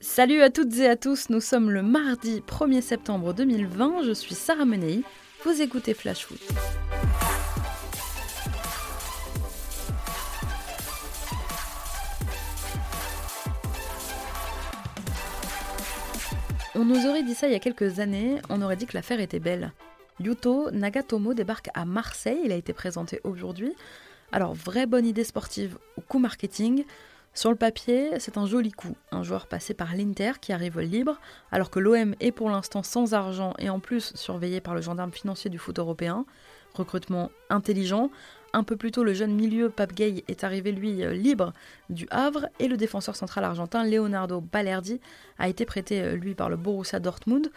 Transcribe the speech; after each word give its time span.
Salut 0.00 0.42
à 0.42 0.50
toutes 0.50 0.76
et 0.78 0.88
à 0.88 0.96
tous, 0.96 1.30
nous 1.30 1.40
sommes 1.40 1.70
le 1.70 1.82
mardi 1.82 2.42
1er 2.46 2.82
septembre 2.82 3.32
2020, 3.32 4.02
je 4.02 4.12
suis 4.12 4.34
Sarah 4.34 4.64
Menei, 4.64 5.02
vous 5.44 5.62
écoutez 5.62 5.94
Flash 5.94 6.26
Foot. 6.26 6.40
On 16.76 16.84
nous 16.84 17.06
aurait 17.06 17.22
dit 17.22 17.34
ça 17.34 17.46
il 17.46 17.52
y 17.52 17.56
a 17.56 17.60
quelques 17.60 17.98
années, 18.00 18.36
on 18.50 18.60
aurait 18.60 18.76
dit 18.76 18.86
que 18.86 18.94
l'affaire 18.94 19.20
était 19.20 19.40
belle. 19.40 19.72
Yuto 20.20 20.70
Nagatomo 20.70 21.32
débarque 21.32 21.70
à 21.74 21.84
Marseille, 21.84 22.40
il 22.44 22.52
a 22.52 22.56
été 22.56 22.72
présenté 22.72 23.20
aujourd'hui. 23.24 23.74
Alors, 24.32 24.54
vraie 24.54 24.86
bonne 24.86 25.06
idée 25.06 25.24
sportive 25.24 25.78
ou 25.96 26.00
coup 26.00 26.18
marketing 26.18 26.84
sur 27.34 27.50
le 27.50 27.56
papier, 27.56 28.10
c'est 28.20 28.38
un 28.38 28.46
joli 28.46 28.70
coup. 28.70 28.96
Un 29.10 29.24
joueur 29.24 29.48
passé 29.48 29.74
par 29.74 29.94
l'Inter 29.96 30.32
qui 30.40 30.52
arrive 30.52 30.78
libre, 30.78 31.18
alors 31.50 31.68
que 31.68 31.80
l'OM 31.80 32.14
est 32.20 32.30
pour 32.30 32.48
l'instant 32.48 32.84
sans 32.84 33.12
argent 33.12 33.54
et 33.58 33.68
en 33.68 33.80
plus 33.80 34.12
surveillé 34.14 34.60
par 34.60 34.74
le 34.74 34.80
gendarme 34.80 35.10
financier 35.10 35.50
du 35.50 35.58
foot 35.58 35.80
européen. 35.80 36.26
Recrutement 36.74 37.32
intelligent. 37.50 38.10
Un 38.52 38.62
peu 38.62 38.76
plus 38.76 38.92
tôt, 38.92 39.02
le 39.02 39.14
jeune 39.14 39.34
milieu 39.34 39.68
Pape 39.68 39.94
Gay 39.94 40.22
est 40.28 40.44
arrivé, 40.44 40.70
lui, 40.70 41.04
libre 41.12 41.52
du 41.90 42.06
Havre, 42.12 42.46
et 42.60 42.68
le 42.68 42.76
défenseur 42.76 43.16
central 43.16 43.42
argentin 43.42 43.84
Leonardo 43.84 44.40
Balerdi 44.40 45.00
a 45.40 45.48
été 45.48 45.64
prêté, 45.64 46.16
lui, 46.16 46.36
par 46.36 46.48
le 46.48 46.56
Borussia 46.56 47.00
Dortmund. 47.00 47.50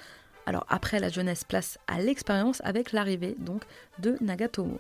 Alors 0.48 0.66
après 0.70 1.00
la 1.00 1.10
jeunesse, 1.10 1.44
place 1.44 1.78
à 1.88 2.00
l'expérience 2.00 2.62
avec 2.64 2.94
l'arrivée 2.94 3.36
donc 3.38 3.62
de 4.00 4.18
Nagatomo. 4.22 4.80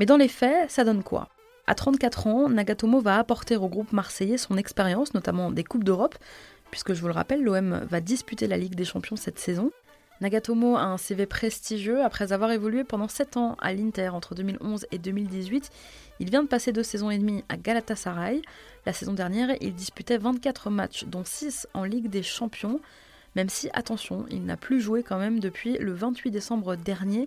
Mais 0.00 0.06
dans 0.06 0.16
les 0.16 0.28
faits, 0.28 0.68
ça 0.68 0.82
donne 0.82 1.04
quoi? 1.04 1.28
À 1.66 1.74
34 1.74 2.26
ans, 2.26 2.48
Nagatomo 2.48 3.00
va 3.00 3.18
apporter 3.18 3.56
au 3.56 3.68
groupe 3.68 3.92
marseillais 3.92 4.38
son 4.38 4.56
expérience, 4.56 5.14
notamment 5.14 5.50
des 5.50 5.64
Coupes 5.64 5.84
d'Europe, 5.84 6.16
puisque 6.70 6.94
je 6.94 7.00
vous 7.00 7.08
le 7.08 7.12
rappelle, 7.12 7.42
l'OM 7.42 7.86
va 7.90 8.00
disputer 8.00 8.46
la 8.46 8.56
Ligue 8.56 8.74
des 8.74 8.84
Champions 8.84 9.16
cette 9.16 9.38
saison. 9.38 9.72
Nagatomo 10.20 10.76
a 10.76 10.82
un 10.82 10.96
CV 10.96 11.26
prestigieux 11.26 12.02
après 12.02 12.32
avoir 12.32 12.50
évolué 12.50 12.84
pendant 12.84 13.08
7 13.08 13.36
ans 13.36 13.56
à 13.60 13.74
l'Inter 13.74 14.08
entre 14.08 14.34
2011 14.34 14.86
et 14.90 14.98
2018. 14.98 15.70
Il 16.20 16.30
vient 16.30 16.42
de 16.42 16.48
passer 16.48 16.72
deux 16.72 16.82
saisons 16.82 17.10
et 17.10 17.18
demie 17.18 17.44
à 17.50 17.56
Galatasaray. 17.56 18.40
La 18.86 18.94
saison 18.94 19.12
dernière, 19.12 19.54
il 19.60 19.74
disputait 19.74 20.16
24 20.16 20.70
matchs, 20.70 21.04
dont 21.04 21.24
6 21.24 21.68
en 21.74 21.84
Ligue 21.84 22.08
des 22.08 22.22
Champions. 22.22 22.80
Même 23.34 23.50
si, 23.50 23.68
attention, 23.74 24.24
il 24.30 24.46
n'a 24.46 24.56
plus 24.56 24.80
joué 24.80 25.02
quand 25.02 25.18
même 25.18 25.40
depuis 25.40 25.76
le 25.76 25.92
28 25.92 26.30
décembre 26.30 26.76
dernier, 26.76 27.26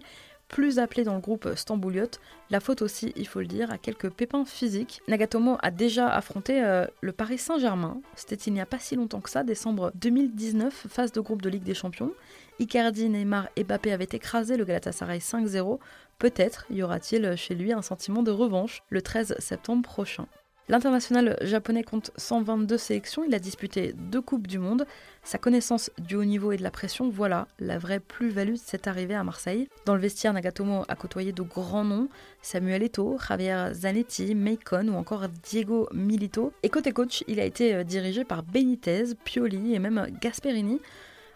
plus 0.50 0.80
appelé 0.80 1.04
dans 1.04 1.14
le 1.14 1.22
groupe 1.22 1.48
Stambouliot. 1.56 2.10
La 2.50 2.60
faute 2.60 2.82
aussi, 2.82 3.14
il 3.16 3.28
faut 3.28 3.40
le 3.40 3.46
dire, 3.46 3.72
à 3.72 3.78
quelques 3.78 4.10
pépins 4.10 4.44
physiques. 4.44 5.02
Nagatomo 5.08 5.58
a 5.62 5.72
déjà 5.72 6.10
affronté 6.10 6.62
euh, 6.64 6.86
le 7.02 7.12
Paris 7.14 7.38
Saint-Germain. 7.38 8.02
C'était 8.16 8.36
il 8.36 8.54
n'y 8.54 8.62
a 8.62 8.66
pas 8.66 8.80
si 8.80 8.96
longtemps 8.96 9.22
que 9.22 9.30
ça, 9.30 9.44
décembre 9.44 9.92
2019, 9.96 10.88
phase 10.90 11.12
de 11.12 11.22
groupe 11.22 11.42
de 11.42 11.50
Ligue 11.50 11.64
des 11.64 11.74
Champions. 11.74 12.12
Icardi, 12.60 13.08
Neymar 13.08 13.48
et 13.56 13.64
Mbappé 13.64 13.94
avaient 13.94 14.10
écrasé 14.12 14.58
le 14.58 14.66
Galatasaray 14.66 15.20
5-0. 15.20 15.80
Peut-être 16.18 16.66
y 16.70 16.84
aura-t-il 16.84 17.36
chez 17.38 17.56
lui 17.56 17.72
un 17.72 17.82
sentiment 17.82 18.24
de 18.24 18.32
revanche 18.32 18.84
le 18.90 19.02
13 19.02 19.36
septembre 19.40 19.84
prochain. 19.84 20.28
L'international 20.70 21.36
japonais 21.42 21.82
compte 21.82 22.12
122 22.18 22.78
sélections, 22.78 23.24
il 23.24 23.34
a 23.34 23.40
disputé 23.40 23.96
deux 23.98 24.22
Coupes 24.22 24.46
du 24.46 24.60
Monde. 24.60 24.86
Sa 25.24 25.40
connaissance 25.40 25.90
du 25.98 26.16
haut 26.16 26.24
niveau 26.24 26.52
et 26.52 26.58
de 26.58 26.62
la 26.62 26.70
pression, 26.70 27.10
voilà 27.10 27.48
la 27.58 27.80
vraie 27.80 28.00
plus-value 28.00 28.54
de 28.54 28.60
cette 28.64 28.86
arrivée 28.86 29.16
à 29.16 29.24
Marseille. 29.24 29.68
Dans 29.88 29.96
le 29.96 30.00
vestiaire, 30.00 30.32
Nagatomo 30.32 30.86
a 30.88 30.96
côtoyé 30.96 31.32
de 31.32 31.42
grands 31.42 31.86
noms 31.86 32.08
Samuel 32.44 32.84
Eto'o, 32.84 33.18
Javier 33.18 33.74
Zanetti, 33.74 34.36
Meikon 34.36 34.90
ou 34.90 34.96
encore 34.96 35.28
Diego 35.42 35.90
Milito. 35.92 36.54
Et 36.62 36.70
côté 36.70 36.92
coach, 36.92 37.24
il 37.28 37.40
a 37.40 37.46
été 37.46 37.74
euh, 37.74 37.84
dirigé 37.84 38.24
par 38.24 38.44
Benitez, 38.44 39.16
Pioli 39.24 39.74
et 39.74 39.80
même 39.80 40.06
Gasperini. 40.22 40.80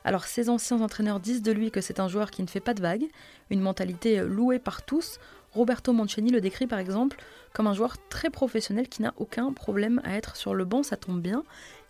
Alors 0.03 0.25
ces 0.25 0.50
anciens 0.50 0.81
entraîneurs 0.81 1.20
disent 1.20 1.42
de 1.42 1.52
lui 1.52 1.72
que 1.72 1.81
c'est 1.81 2.00
un 2.00 2.08
joueur 2.08 2.30
qui 2.30 2.44
ne 2.44 2.47
fait 2.47 2.59
pas 2.59 2.75
de 2.75 2.81
vagues, 2.81 3.08
une 3.50 3.62
mentalité 3.62 4.20
euh, 4.20 4.28
louée 4.28 4.59
par 4.59 4.84
tous. 4.84 5.18
Roberto 5.53 5.94
Mancini 5.94 6.31
le 6.31 6.41
décrit 6.41 6.68
par 6.68 6.79
exemple 6.79 7.18
comme 7.53 7.68
un 7.68 7.74
joueur 7.74 7.96
très 8.09 8.30
professionnel 8.30 8.90
qui 8.90 9.02
n'a 9.02 9.14
aucun 9.18 9.53
problème 9.53 10.02
à 10.03 10.18
être 10.18 10.36
sur 10.36 10.53
le 10.53 10.66
banc, 10.66 10.84
ça 10.84 10.97
tombe 10.97 11.22
bien. 11.22 11.44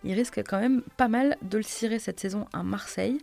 Il 0.04 0.12
risque 0.12 0.38
quand 0.46 0.60
même 0.60 0.82
pas 0.96 1.08
mal 1.08 1.36
de 1.42 1.56
le 1.56 1.62
cirer 1.62 1.98
cette 1.98 2.20
saison 2.20 2.46
à 2.52 2.62
Marseille. 2.62 3.18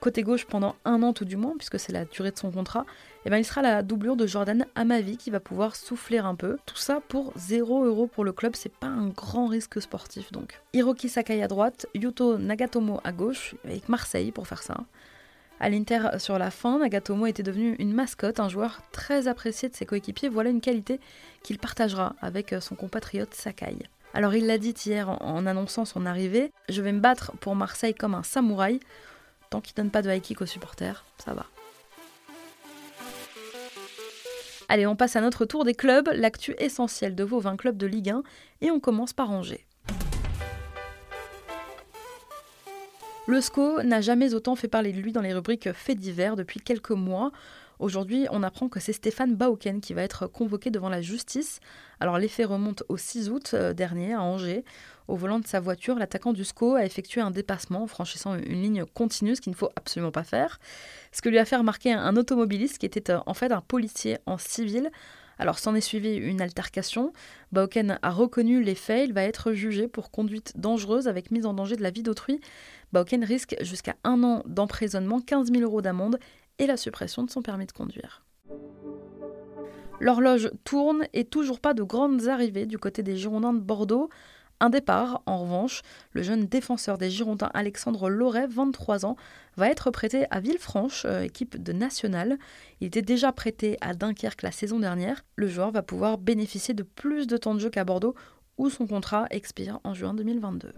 Côté 0.00 0.22
gauche 0.22 0.46
pendant 0.46 0.76
un 0.84 1.02
an 1.02 1.12
tout 1.12 1.24
du 1.24 1.36
moins, 1.36 1.54
puisque 1.56 1.80
c'est 1.80 1.92
la 1.92 2.04
durée 2.04 2.30
de 2.30 2.38
son 2.38 2.52
contrat, 2.52 2.82
et 2.82 3.22
eh 3.26 3.30
ben 3.30 3.38
il 3.38 3.44
sera 3.44 3.62
la 3.62 3.82
doublure 3.82 4.14
de 4.14 4.28
Jordan 4.28 4.64
Amavi 4.76 5.16
qui 5.16 5.30
va 5.30 5.40
pouvoir 5.40 5.74
souffler 5.74 6.18
un 6.18 6.36
peu. 6.36 6.56
Tout 6.66 6.76
ça 6.76 7.00
pour 7.08 7.32
0 7.34 7.84
euros 7.84 8.06
pour 8.06 8.24
le 8.24 8.32
club, 8.32 8.54
c'est 8.54 8.72
pas 8.72 8.86
un 8.86 9.08
grand 9.08 9.48
risque 9.48 9.82
sportif 9.82 10.30
donc. 10.30 10.60
Hiroki 10.72 11.08
Sakai 11.08 11.42
à 11.42 11.48
droite, 11.48 11.86
Yuto 11.96 12.38
Nagatomo 12.38 13.00
à 13.02 13.10
gauche, 13.10 13.56
avec 13.64 13.88
Marseille 13.88 14.30
pour 14.30 14.46
faire 14.46 14.62
ça. 14.62 14.76
À 15.60 15.68
l'Inter 15.68 16.18
sur 16.18 16.38
la 16.38 16.50
fin, 16.50 16.78
Nagatomo 16.78 17.26
était 17.26 17.42
devenu 17.42 17.74
une 17.78 17.92
mascotte, 17.92 18.38
un 18.38 18.48
joueur 18.48 18.80
très 18.92 19.26
apprécié 19.26 19.68
de 19.68 19.74
ses 19.74 19.86
coéquipiers. 19.86 20.28
Voilà 20.28 20.50
une 20.50 20.60
qualité 20.60 21.00
qu'il 21.42 21.58
partagera 21.58 22.14
avec 22.20 22.54
son 22.60 22.76
compatriote 22.76 23.34
Sakai. 23.34 23.76
Alors 24.14 24.34
il 24.34 24.46
l'a 24.46 24.58
dit 24.58 24.74
hier 24.86 25.08
en, 25.08 25.46
annonçant 25.46 25.84
son 25.84 26.06
arrivée, 26.06 26.52
je 26.68 26.80
vais 26.80 26.92
me 26.92 27.00
battre 27.00 27.32
pour 27.40 27.56
Marseille 27.56 27.94
comme 27.94 28.14
un 28.14 28.22
samouraï. 28.22 28.80
Tant 29.50 29.60
qu'il 29.60 29.74
donne 29.74 29.90
pas 29.90 30.02
de 30.02 30.10
high 30.10 30.22
kick 30.22 30.40
aux 30.40 30.46
supporters, 30.46 31.04
ça 31.24 31.34
va. 31.34 31.46
Allez, 34.68 34.86
on 34.86 34.96
passe 34.96 35.16
à 35.16 35.22
notre 35.22 35.46
tour 35.46 35.64
des 35.64 35.74
clubs, 35.74 36.10
l'actu 36.12 36.54
essentielle 36.58 37.14
de 37.14 37.24
vos 37.24 37.40
20 37.40 37.56
clubs 37.56 37.76
de 37.76 37.86
Ligue 37.86 38.10
1, 38.10 38.22
et 38.60 38.70
on 38.70 38.80
commence 38.80 39.14
par 39.14 39.30
Angers. 39.30 39.64
Le 43.28 43.42
SCO 43.42 43.82
n'a 43.82 44.00
jamais 44.00 44.32
autant 44.32 44.56
fait 44.56 44.68
parler 44.68 44.90
de 44.90 45.02
lui 45.02 45.12
dans 45.12 45.20
les 45.20 45.34
rubriques 45.34 45.70
faits 45.74 45.98
divers 45.98 46.34
depuis 46.34 46.60
quelques 46.60 46.92
mois. 46.92 47.30
Aujourd'hui, 47.78 48.26
on 48.30 48.42
apprend 48.42 48.70
que 48.70 48.80
c'est 48.80 48.94
Stéphane 48.94 49.34
Bauken 49.34 49.82
qui 49.82 49.92
va 49.92 50.00
être 50.00 50.26
convoqué 50.26 50.70
devant 50.70 50.88
la 50.88 51.02
justice. 51.02 51.60
Alors 52.00 52.16
l'effet 52.16 52.44
remonte 52.44 52.84
au 52.88 52.96
6 52.96 53.28
août 53.28 53.50
euh, 53.52 53.74
dernier 53.74 54.14
à 54.14 54.22
Angers. 54.22 54.64
Au 55.08 55.16
volant 55.16 55.40
de 55.40 55.46
sa 55.46 55.60
voiture, 55.60 55.98
l'attaquant 55.98 56.32
du 56.32 56.42
SCO 56.42 56.76
a 56.76 56.86
effectué 56.86 57.20
un 57.20 57.30
dépassement 57.30 57.82
en 57.82 57.86
franchissant 57.86 58.34
une 58.34 58.62
ligne 58.62 58.86
continue, 58.94 59.36
ce 59.36 59.42
qu'il 59.42 59.52
ne 59.52 59.58
faut 59.58 59.68
absolument 59.76 60.10
pas 60.10 60.24
faire. 60.24 60.58
Ce 61.12 61.20
que 61.20 61.28
lui 61.28 61.38
a 61.38 61.44
fait 61.44 61.56
remarquer 61.56 61.92
un 61.92 62.16
automobiliste 62.16 62.78
qui 62.78 62.86
était 62.86 63.10
euh, 63.10 63.18
en 63.26 63.34
fait 63.34 63.52
un 63.52 63.60
policier 63.60 64.16
en 64.24 64.38
civil. 64.38 64.90
Alors 65.38 65.58
s'en 65.58 65.74
est 65.74 65.80
suivi 65.80 66.16
une 66.16 66.40
altercation. 66.40 67.12
Bauken 67.52 67.98
a 68.02 68.10
reconnu 68.10 68.62
les 68.62 68.74
faits, 68.74 69.08
il 69.08 69.12
va 69.12 69.22
être 69.22 69.52
jugé 69.52 69.86
pour 69.86 70.10
conduite 70.10 70.52
dangereuse 70.56 71.06
avec 71.06 71.30
mise 71.30 71.46
en 71.46 71.54
danger 71.54 71.76
de 71.76 71.82
la 71.82 71.90
vie 71.90 72.02
d'autrui. 72.02 72.40
Bauken 72.92 73.24
risque 73.24 73.56
jusqu'à 73.60 73.94
un 74.04 74.22
an 74.24 74.42
d'emprisonnement, 74.46 75.20
15 75.20 75.52
000 75.52 75.62
euros 75.62 75.82
d'amende 75.82 76.18
et 76.58 76.66
la 76.66 76.76
suppression 76.76 77.22
de 77.22 77.30
son 77.30 77.42
permis 77.42 77.66
de 77.66 77.72
conduire. 77.72 78.24
L'horloge 80.00 80.50
tourne 80.64 81.06
et 81.12 81.24
toujours 81.24 81.60
pas 81.60 81.74
de 81.74 81.82
grandes 81.82 82.28
arrivées 82.28 82.66
du 82.66 82.78
côté 82.78 83.02
des 83.02 83.16
Girondins 83.16 83.52
de 83.52 83.58
Bordeaux. 83.58 84.10
Un 84.60 84.70
départ, 84.70 85.22
en 85.26 85.38
revanche, 85.42 85.82
le 86.12 86.22
jeune 86.22 86.46
défenseur 86.46 86.98
des 86.98 87.10
Girondins 87.10 87.50
Alexandre 87.54 88.10
Loret, 88.10 88.46
23 88.48 89.06
ans, 89.06 89.16
va 89.56 89.68
être 89.68 89.90
prêté 89.90 90.26
à 90.30 90.40
Villefranche, 90.40 91.04
euh, 91.04 91.22
équipe 91.22 91.62
de 91.62 91.72
National. 91.72 92.38
Il 92.80 92.88
était 92.88 93.02
déjà 93.02 93.30
prêté 93.32 93.76
à 93.80 93.94
Dunkerque 93.94 94.42
la 94.42 94.52
saison 94.52 94.80
dernière. 94.80 95.24
Le 95.36 95.46
joueur 95.46 95.70
va 95.70 95.82
pouvoir 95.82 96.18
bénéficier 96.18 96.74
de 96.74 96.82
plus 96.82 97.26
de 97.26 97.36
temps 97.36 97.54
de 97.54 97.60
jeu 97.60 97.70
qu'à 97.70 97.84
Bordeaux, 97.84 98.14
où 98.56 98.68
son 98.68 98.86
contrat 98.86 99.26
expire 99.30 99.78
en 99.84 99.94
juin 99.94 100.14
2022. 100.14 100.72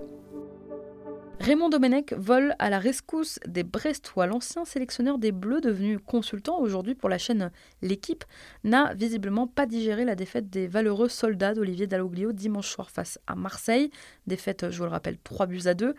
Raymond 1.40 1.70
Domenech 1.70 2.12
vole 2.12 2.54
à 2.58 2.68
la 2.68 2.78
rescousse 2.78 3.40
des 3.48 3.62
Brestois. 3.62 4.26
L'ancien 4.26 4.66
sélectionneur 4.66 5.16
des 5.16 5.32
Bleus, 5.32 5.62
devenu 5.62 5.98
consultant 5.98 6.58
aujourd'hui 6.58 6.94
pour 6.94 7.08
la 7.08 7.16
chaîne 7.16 7.50
L'équipe, 7.80 8.24
n'a 8.62 8.92
visiblement 8.92 9.46
pas 9.46 9.64
digéré 9.64 10.04
la 10.04 10.16
défaite 10.16 10.50
des 10.50 10.66
valeureux 10.66 11.08
soldats 11.08 11.54
d'Olivier 11.54 11.86
Dalloglio 11.86 12.32
dimanche 12.32 12.68
soir 12.68 12.90
face 12.90 13.18
à 13.26 13.36
Marseille. 13.36 13.90
Défaite, 14.26 14.70
je 14.70 14.76
vous 14.76 14.84
le 14.84 14.90
rappelle, 14.90 15.16
3 15.24 15.46
buts 15.46 15.62
à 15.64 15.72
2. 15.72 15.94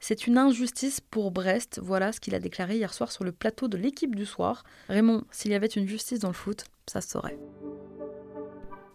C'est 0.00 0.26
une 0.26 0.36
injustice 0.36 1.00
pour 1.00 1.30
Brest, 1.30 1.78
voilà 1.80 2.10
ce 2.10 2.18
qu'il 2.18 2.34
a 2.34 2.40
déclaré 2.40 2.76
hier 2.76 2.92
soir 2.92 3.12
sur 3.12 3.22
le 3.22 3.30
plateau 3.30 3.68
de 3.68 3.76
l'équipe 3.76 4.16
du 4.16 4.26
soir. 4.26 4.64
Raymond, 4.88 5.22
s'il 5.30 5.52
y 5.52 5.54
avait 5.54 5.68
une 5.68 5.86
justice 5.86 6.18
dans 6.18 6.28
le 6.28 6.34
foot, 6.34 6.64
ça 6.88 7.00
se 7.00 7.10
saurait. 7.10 7.38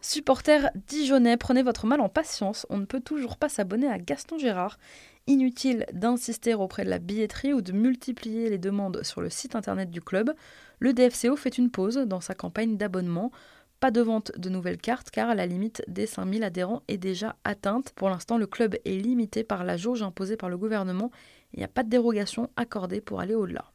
Supporters 0.07 0.69
dijonnais, 0.85 1.35
prenez 1.35 1.63
votre 1.63 1.87
mal 1.87 1.99
en 1.99 2.09
patience, 2.09 2.67
on 2.69 2.77
ne 2.77 2.85
peut 2.85 2.99
toujours 2.99 3.37
pas 3.37 3.49
s'abonner 3.49 3.87
à 3.87 3.97
Gaston 3.97 4.37
Gérard. 4.37 4.77
Inutile 5.25 5.87
d'insister 5.93 6.53
auprès 6.53 6.85
de 6.85 6.91
la 6.91 6.99
billetterie 6.99 7.53
ou 7.53 7.63
de 7.63 7.71
multiplier 7.71 8.51
les 8.51 8.59
demandes 8.59 9.01
sur 9.01 9.19
le 9.21 9.31
site 9.31 9.55
internet 9.55 9.89
du 9.89 10.01
club. 10.01 10.35
Le 10.77 10.93
DFCO 10.93 11.35
fait 11.35 11.57
une 11.57 11.71
pause 11.71 11.95
dans 11.95 12.21
sa 12.21 12.35
campagne 12.35 12.77
d'abonnement. 12.77 13.31
Pas 13.79 13.89
de 13.89 13.99
vente 13.99 14.31
de 14.37 14.49
nouvelles 14.49 14.77
cartes 14.77 15.09
car 15.09 15.33
la 15.33 15.47
limite 15.47 15.83
des 15.87 16.05
5000 16.05 16.43
adhérents 16.43 16.83
est 16.87 16.99
déjà 16.99 17.35
atteinte. 17.43 17.91
Pour 17.95 18.11
l'instant, 18.11 18.37
le 18.37 18.45
club 18.45 18.75
est 18.85 19.01
limité 19.01 19.43
par 19.43 19.63
la 19.63 19.75
jauge 19.75 20.03
imposée 20.03 20.37
par 20.37 20.49
le 20.49 20.57
gouvernement. 20.59 21.09
Il 21.53 21.57
n'y 21.57 21.65
a 21.65 21.67
pas 21.67 21.81
de 21.81 21.89
dérogation 21.89 22.51
accordée 22.57 23.01
pour 23.01 23.21
aller 23.21 23.33
au-delà. 23.33 23.71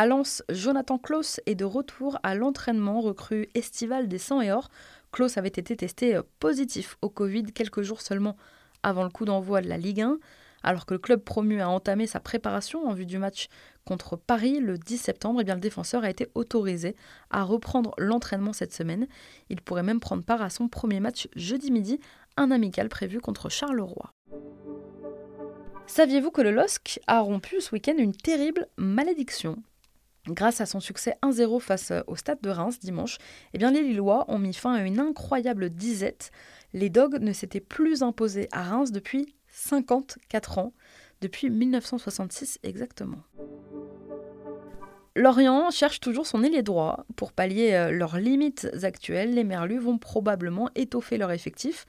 À 0.00 0.06
Lens, 0.06 0.44
Jonathan 0.48 0.96
Klaus 0.96 1.40
est 1.46 1.56
de 1.56 1.64
retour 1.64 2.20
à 2.22 2.36
l'entraînement 2.36 3.00
recrue 3.00 3.48
estival 3.56 4.06
des 4.06 4.18
100 4.18 4.42
et 4.42 4.52
or. 4.52 4.68
Klaus 5.10 5.36
avait 5.36 5.48
été 5.48 5.76
testé 5.76 6.20
positif 6.38 6.96
au 7.02 7.08
Covid 7.08 7.46
quelques 7.46 7.82
jours 7.82 8.00
seulement 8.00 8.36
avant 8.84 9.02
le 9.02 9.10
coup 9.10 9.24
d'envoi 9.24 9.60
de 9.60 9.68
la 9.68 9.76
Ligue 9.76 10.02
1, 10.02 10.18
alors 10.62 10.86
que 10.86 10.94
le 10.94 11.00
club 11.00 11.24
promu 11.24 11.60
a 11.60 11.68
entamé 11.68 12.06
sa 12.06 12.20
préparation 12.20 12.86
en 12.86 12.92
vue 12.92 13.06
du 13.06 13.18
match 13.18 13.48
contre 13.84 14.14
Paris 14.14 14.60
le 14.60 14.78
10 14.78 14.98
septembre, 14.98 15.40
eh 15.40 15.52
le 15.52 15.58
défenseur 15.58 16.04
a 16.04 16.10
été 16.10 16.28
autorisé 16.36 16.94
à 17.30 17.42
reprendre 17.42 17.92
l'entraînement 17.98 18.52
cette 18.52 18.72
semaine. 18.72 19.08
Il 19.50 19.60
pourrait 19.60 19.82
même 19.82 19.98
prendre 19.98 20.22
part 20.22 20.42
à 20.42 20.50
son 20.50 20.68
premier 20.68 21.00
match 21.00 21.26
jeudi 21.34 21.72
midi, 21.72 21.98
un 22.36 22.52
amical 22.52 22.88
prévu 22.88 23.20
contre 23.20 23.48
Charleroi. 23.48 24.12
Saviez-vous 25.88 26.30
que 26.30 26.42
le 26.42 26.52
LOSC 26.52 27.00
a 27.08 27.18
rompu 27.18 27.60
ce 27.60 27.72
week-end 27.72 27.96
une 27.98 28.14
terrible 28.14 28.68
malédiction? 28.76 29.60
Grâce 30.28 30.60
à 30.60 30.66
son 30.66 30.80
succès 30.80 31.14
1-0 31.22 31.60
face 31.60 31.92
au 32.06 32.14
stade 32.14 32.40
de 32.42 32.50
Reims 32.50 32.78
dimanche, 32.80 33.18
eh 33.54 33.58
bien 33.58 33.70
les 33.70 33.82
Lillois 33.82 34.26
ont 34.28 34.38
mis 34.38 34.52
fin 34.52 34.74
à 34.74 34.82
une 34.82 35.00
incroyable 35.00 35.70
disette. 35.70 36.30
Les 36.74 36.90
Dogs 36.90 37.18
ne 37.20 37.32
s'étaient 37.32 37.60
plus 37.60 38.02
imposés 38.02 38.48
à 38.52 38.62
Reims 38.62 38.92
depuis 38.92 39.34
54 39.48 40.58
ans, 40.58 40.72
depuis 41.22 41.48
1966 41.48 42.58
exactement. 42.62 43.22
Lorient 45.16 45.70
cherche 45.70 45.98
toujours 45.98 46.26
son 46.26 46.44
ailier 46.44 46.62
droit. 46.62 47.04
Pour 47.16 47.32
pallier 47.32 47.74
euh, 47.74 47.90
leurs 47.90 48.18
limites 48.18 48.68
actuelles, 48.84 49.34
les 49.34 49.42
Merlus 49.42 49.80
vont 49.80 49.98
probablement 49.98 50.70
étoffer 50.76 51.16
leur 51.16 51.32
effectif. 51.32 51.86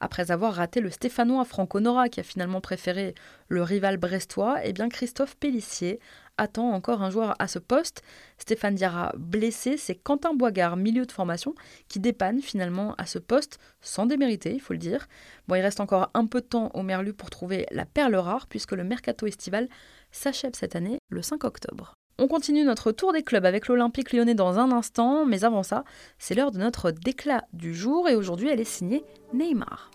Après 0.00 0.30
avoir 0.30 0.54
raté 0.54 0.80
le 0.80 0.90
Stéphanois 0.90 1.44
Franco 1.44 1.78
Nora 1.78 2.08
qui 2.08 2.20
a 2.20 2.22
finalement 2.22 2.62
préféré 2.62 3.14
le 3.48 3.62
rival 3.62 3.98
brestois, 3.98 4.58
eh 4.64 4.72
bien 4.72 4.88
Christophe 4.88 5.36
Pellissier 5.36 6.00
attend 6.38 6.70
encore 6.72 7.02
un 7.02 7.10
joueur 7.10 7.34
à 7.38 7.46
ce 7.48 7.58
poste. 7.58 8.02
Stéphane 8.38 8.74
Diarra 8.74 9.12
blessé, 9.18 9.76
c'est 9.76 9.94
Quentin 9.94 10.32
Boigard, 10.32 10.78
milieu 10.78 11.04
de 11.04 11.12
formation, 11.12 11.54
qui 11.88 12.00
dépanne 12.00 12.40
finalement 12.40 12.94
à 12.96 13.04
ce 13.04 13.18
poste, 13.18 13.58
sans 13.82 14.06
démériter, 14.06 14.54
il 14.54 14.60
faut 14.60 14.72
le 14.72 14.78
dire. 14.78 15.06
Bon, 15.48 15.54
il 15.54 15.60
reste 15.60 15.80
encore 15.80 16.10
un 16.14 16.24
peu 16.24 16.40
de 16.40 16.46
temps 16.46 16.70
au 16.72 16.82
Merlu 16.82 17.12
pour 17.12 17.28
trouver 17.28 17.66
la 17.70 17.84
perle 17.84 18.16
rare, 18.16 18.46
puisque 18.46 18.72
le 18.72 18.84
mercato 18.84 19.26
estival 19.26 19.68
s'achève 20.12 20.54
cette 20.54 20.76
année 20.76 20.98
le 21.10 21.20
5 21.20 21.44
octobre. 21.44 21.94
On 22.18 22.28
continue 22.28 22.64
notre 22.64 22.92
tour 22.92 23.12
des 23.12 23.22
clubs 23.22 23.46
avec 23.46 23.66
l'Olympique 23.66 24.12
lyonnais 24.12 24.34
dans 24.34 24.58
un 24.58 24.72
instant, 24.72 25.24
mais 25.24 25.44
avant 25.44 25.62
ça, 25.62 25.84
c'est 26.18 26.34
l'heure 26.34 26.50
de 26.50 26.58
notre 26.58 26.90
déclat 26.90 27.44
du 27.52 27.74
jour 27.74 28.08
et 28.08 28.14
aujourd'hui 28.14 28.48
elle 28.48 28.60
est 28.60 28.64
signée 28.64 29.04
Neymar. 29.32 29.90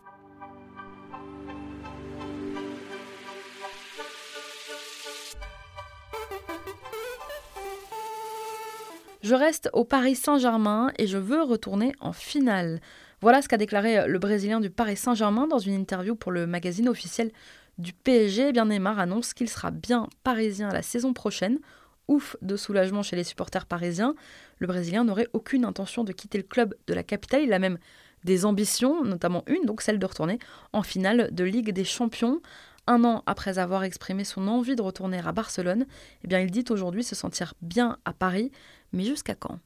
Je 9.26 9.34
reste 9.34 9.72
au 9.74 9.84
Paris 9.84 10.16
Saint-Germain 10.16 10.92
et 11.00 11.08
je 11.08 11.18
veux 11.18 11.42
retourner 11.42 11.94
en 12.00 12.14
finale. 12.14 12.80
Voilà 13.22 13.42
ce 13.42 13.48
qu'a 13.50 13.58
déclaré 13.58 14.08
le 14.08 14.20
Brésilien 14.20 14.60
du 14.60 14.70
Paris 14.70 14.98
Saint-Germain 14.98 15.48
dans 15.48 15.58
une 15.58 15.74
interview 15.74 16.14
pour 16.14 16.32
le 16.32 16.46
magazine 16.46 16.88
officiel 16.88 17.32
du 17.80 17.92
PSG. 17.92 18.52
Eh 18.56 18.62
Neymar 18.62 19.00
annonce 19.00 19.34
qu'il 19.34 19.50
sera 19.50 19.72
bien 19.72 20.08
parisien 20.24 20.70
la 20.70 20.84
saison 20.84 21.12
prochaine. 21.12 21.58
Ouf 22.08 22.36
de 22.42 22.56
soulagement 22.56 23.04
chez 23.04 23.16
les 23.16 23.24
supporters 23.24 23.66
parisiens. 23.66 24.16
Le 24.60 24.68
Brésilien 24.68 25.04
n'aurait 25.04 25.28
aucune 25.34 25.66
intention 25.66 26.04
de 26.04 26.12
quitter 26.12 26.38
le 26.38 26.44
club 26.44 26.76
de 26.88 26.94
la 26.94 27.04
capitale. 27.04 27.44
Il 27.44 27.54
a 27.54 27.60
même 27.60 27.78
des 28.24 28.46
ambitions, 28.46 29.04
notamment 29.04 29.44
une, 29.48 29.66
donc 29.66 29.82
celle 29.82 30.00
de 30.00 30.06
retourner 30.06 30.40
en 30.74 30.84
finale 30.84 31.30
de 31.32 31.44
Ligue 31.44 31.72
des 31.72 31.84
Champions. 31.84 32.42
Un 32.88 33.04
an 33.04 33.24
après 33.26 33.58
avoir 33.58 33.84
exprimé 33.84 34.24
son 34.24 34.48
envie 34.48 34.76
de 34.76 34.82
retourner 34.82 35.20
à 35.26 35.32
Barcelone, 35.32 35.86
eh 36.24 36.28
bien 36.28 36.40
il 36.40 36.52
dit 36.52 36.66
aujourd'hui 36.70 37.04
se 37.04 37.16
sentir 37.16 37.56
bien 37.62 37.98
à 38.06 38.14
Paris, 38.14 38.52
mais 38.94 39.04
jusqu'à 39.04 39.34
quand? 39.34 39.60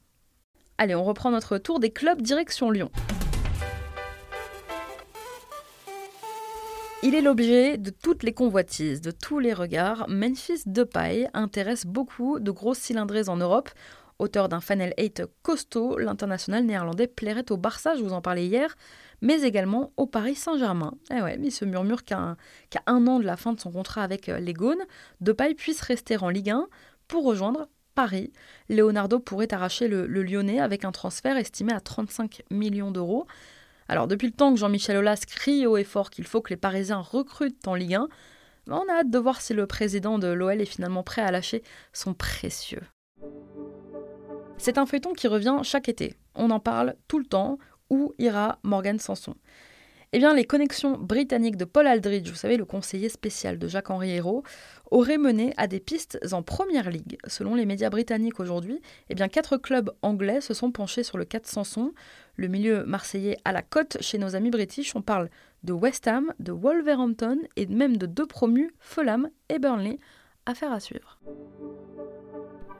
Allez, 0.78 0.94
on 0.94 1.04
reprend 1.04 1.30
notre 1.30 1.58
tour 1.58 1.80
des 1.80 1.90
clubs 1.90 2.22
direction 2.22 2.70
Lyon. 2.70 2.90
Il 7.02 7.14
est 7.14 7.22
l'objet 7.22 7.78
de 7.78 7.88
toutes 7.88 8.22
les 8.22 8.34
convoitises, 8.34 9.00
de 9.00 9.10
tous 9.10 9.38
les 9.38 9.54
regards. 9.54 10.06
Memphis 10.10 10.62
Depay 10.66 11.28
intéresse 11.32 11.86
beaucoup 11.86 12.38
de 12.40 12.50
grosses 12.50 12.78
cylindrées 12.78 13.30
en 13.30 13.36
Europe. 13.36 13.70
Auteur 14.18 14.50
d'un 14.50 14.60
Final 14.60 14.92
8 14.98 15.22
costaud, 15.42 15.96
l'international 15.96 16.66
néerlandais 16.66 17.06
plairait 17.06 17.50
au 17.50 17.56
Barça, 17.56 17.94
je 17.96 18.02
vous 18.02 18.12
en 18.12 18.20
parlais 18.20 18.44
hier, 18.44 18.76
mais 19.22 19.40
également 19.40 19.94
au 19.96 20.04
Paris 20.04 20.34
Saint-Germain. 20.34 20.92
Eh 21.10 21.22
ouais, 21.22 21.38
il 21.42 21.50
se 21.50 21.64
murmure 21.64 22.04
qu'à 22.04 22.36
un, 22.86 23.06
an 23.06 23.18
de 23.18 23.24
la 23.24 23.38
fin 23.38 23.54
de 23.54 23.60
son 23.60 23.72
contrat 23.72 24.02
avec 24.02 24.28
euh, 24.28 24.38
les 24.38 24.52
Gaunes, 24.52 24.84
Depay 25.22 25.54
puisse 25.54 25.80
rester 25.80 26.18
en 26.18 26.28
Ligue 26.28 26.50
1 26.50 26.68
pour 27.08 27.24
rejoindre 27.24 27.68
Paris. 27.94 28.30
Leonardo 28.68 29.20
pourrait 29.20 29.52
arracher 29.54 29.88
le, 29.88 30.06
Lyonnais 30.06 30.60
avec 30.60 30.84
un 30.84 30.92
transfert 30.92 31.38
estimé 31.38 31.72
à 31.72 31.80
35 31.80 32.42
millions 32.50 32.90
d'euros. 32.90 33.26
Alors 33.90 34.06
depuis 34.06 34.28
le 34.28 34.32
temps 34.32 34.54
que 34.54 34.60
Jean-Michel 34.60 34.98
Aulas 34.98 35.24
crie 35.26 35.66
haut 35.66 35.76
et 35.76 35.82
fort 35.82 36.10
qu'il 36.10 36.24
faut 36.24 36.40
que 36.40 36.50
les 36.50 36.56
Parisiens 36.56 37.00
recrutent 37.00 37.66
en 37.66 37.74
Ligue 37.74 37.96
1, 37.96 38.08
on 38.68 38.88
a 38.88 39.00
hâte 39.00 39.10
de 39.10 39.18
voir 39.18 39.40
si 39.40 39.52
le 39.52 39.66
président 39.66 40.20
de 40.20 40.28
l'OL 40.28 40.60
est 40.60 40.64
finalement 40.64 41.02
prêt 41.02 41.22
à 41.22 41.32
lâcher 41.32 41.64
son 41.92 42.14
précieux. 42.14 42.82
C'est 44.58 44.78
un 44.78 44.86
feuilleton 44.86 45.12
qui 45.12 45.26
revient 45.26 45.58
chaque 45.64 45.88
été. 45.88 46.14
On 46.36 46.52
en 46.52 46.60
parle 46.60 46.94
tout 47.08 47.18
le 47.18 47.24
temps, 47.24 47.58
où 47.90 48.14
ira 48.20 48.60
Morgan 48.62 49.00
Sanson? 49.00 49.34
Eh 50.12 50.18
les 50.18 50.44
connexions 50.44 50.98
britanniques 50.98 51.56
de 51.56 51.64
Paul 51.64 51.86
Aldridge, 51.86 52.28
vous 52.28 52.36
savez, 52.36 52.56
le 52.56 52.64
conseiller 52.64 53.08
spécial 53.08 53.58
de 53.58 53.68
Jacques-Henri 53.68 54.10
Hérault, 54.10 54.42
auraient 54.90 55.18
mené 55.18 55.54
à 55.56 55.68
des 55.68 55.78
pistes 55.78 56.18
en 56.32 56.42
première 56.42 56.90
ligue. 56.90 57.16
Selon 57.28 57.54
les 57.54 57.64
médias 57.64 57.90
britanniques 57.90 58.40
aujourd'hui, 58.40 58.80
eh 59.08 59.14
bien, 59.14 59.28
quatre 59.28 59.56
clubs 59.56 59.92
anglais 60.02 60.40
se 60.40 60.52
sont 60.52 60.72
penchés 60.72 61.04
sur 61.04 61.16
le 61.16 61.24
cas 61.24 61.38
de 61.38 61.46
Sanson. 61.46 61.92
Le 62.34 62.48
milieu 62.48 62.84
marseillais 62.84 63.36
à 63.44 63.52
la 63.52 63.62
cote 63.62 63.98
chez 64.00 64.18
nos 64.18 64.34
amis 64.34 64.50
british, 64.50 64.96
on 64.96 65.02
parle 65.02 65.30
de 65.62 65.72
West 65.72 66.08
Ham, 66.08 66.32
de 66.40 66.50
Wolverhampton 66.50 67.38
et 67.54 67.66
même 67.66 67.96
de 67.96 68.06
deux 68.06 68.26
promus, 68.26 68.72
Fulham 68.80 69.30
et 69.48 69.60
Burnley. 69.60 69.98
Affaire 70.44 70.72
à 70.72 70.80
suivre. 70.80 71.20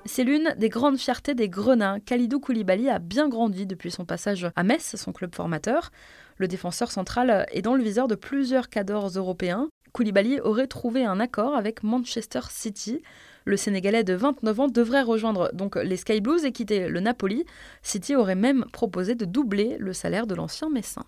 C'est 0.06 0.24
l'une 0.24 0.54
des 0.56 0.70
grandes 0.70 0.98
fiertés 0.98 1.34
des 1.34 1.48
Grenats. 1.48 2.00
Khalidou 2.00 2.40
Koulibaly 2.40 2.88
a 2.88 2.98
bien 2.98 3.28
grandi 3.28 3.66
depuis 3.66 3.90
son 3.90 4.04
passage 4.04 4.50
à 4.56 4.62
Metz, 4.62 4.96
son 4.96 5.12
club 5.12 5.34
formateur. 5.34 5.90
Le 6.38 6.48
défenseur 6.48 6.90
central 6.90 7.46
est 7.52 7.62
dans 7.62 7.74
le 7.74 7.82
viseur 7.82 8.08
de 8.08 8.14
plusieurs 8.14 8.70
cadors 8.70 9.08
européens. 9.08 9.68
Koulibaly 9.92 10.40
aurait 10.40 10.68
trouvé 10.68 11.04
un 11.04 11.20
accord 11.20 11.54
avec 11.54 11.82
Manchester 11.82 12.40
City. 12.48 13.02
Le 13.44 13.56
Sénégalais 13.56 14.04
de 14.04 14.14
29 14.14 14.60
ans 14.60 14.68
devrait 14.68 15.02
rejoindre 15.02 15.50
donc 15.52 15.76
les 15.76 15.96
Sky 15.96 16.20
Blues 16.20 16.44
et 16.44 16.52
quitter 16.52 16.88
le 16.88 17.00
Napoli. 17.00 17.44
City 17.82 18.16
aurait 18.16 18.34
même 18.34 18.64
proposé 18.72 19.14
de 19.14 19.26
doubler 19.26 19.76
le 19.78 19.92
salaire 19.92 20.26
de 20.26 20.34
l'ancien 20.34 20.70
Messin. 20.70 21.04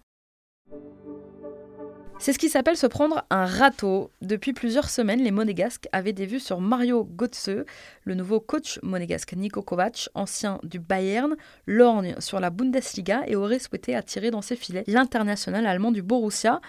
C'est 2.22 2.32
ce 2.32 2.38
qui 2.38 2.48
s'appelle 2.48 2.76
se 2.76 2.86
prendre 2.86 3.24
un 3.30 3.46
râteau. 3.46 4.12
Depuis 4.20 4.52
plusieurs 4.52 4.90
semaines, 4.90 5.24
les 5.24 5.32
Monégasques 5.32 5.88
avaient 5.90 6.12
des 6.12 6.24
vues 6.24 6.38
sur 6.38 6.60
Mario 6.60 7.04
Götze, 7.04 7.64
le 8.04 8.14
nouveau 8.14 8.38
coach 8.38 8.78
monégasque 8.84 9.32
Niko 9.32 9.60
Kovac, 9.60 10.08
ancien 10.14 10.60
du 10.62 10.78
Bayern, 10.78 11.34
lorgne 11.66 12.14
sur 12.20 12.38
la 12.38 12.50
Bundesliga 12.50 13.22
et 13.26 13.34
aurait 13.34 13.58
souhaité 13.58 13.96
attirer 13.96 14.30
dans 14.30 14.40
ses 14.40 14.54
filets 14.54 14.84
l'international 14.86 15.66
allemand 15.66 15.90
du 15.90 16.00
Borussia. 16.00 16.60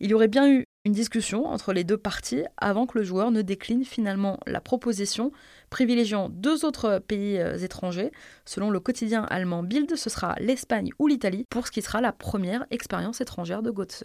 Il 0.00 0.10
y 0.10 0.14
aurait 0.14 0.26
bien 0.26 0.50
eu 0.50 0.64
une 0.84 0.92
discussion 0.92 1.46
entre 1.46 1.72
les 1.72 1.84
deux 1.84 1.98
parties 1.98 2.42
avant 2.56 2.86
que 2.86 2.98
le 2.98 3.04
joueur 3.04 3.30
ne 3.30 3.42
décline 3.42 3.84
finalement 3.84 4.40
la 4.44 4.60
proposition, 4.60 5.30
privilégiant 5.70 6.30
deux 6.30 6.64
autres 6.64 6.98
pays 6.98 7.38
euh, 7.38 7.56
étrangers. 7.58 8.10
Selon 8.44 8.70
le 8.70 8.80
quotidien 8.80 9.22
allemand 9.30 9.62
Bild, 9.62 9.94
ce 9.94 10.10
sera 10.10 10.34
l'Espagne 10.40 10.90
ou 10.98 11.06
l'Italie 11.06 11.44
pour 11.48 11.68
ce 11.68 11.70
qui 11.70 11.82
sera 11.82 12.00
la 12.00 12.10
première 12.10 12.66
expérience 12.72 13.20
étrangère 13.20 13.62
de 13.62 13.70
Götze. 13.70 14.02